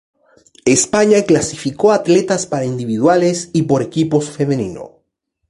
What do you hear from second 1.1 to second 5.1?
clasificó atletas para individuales y por equipos femenino.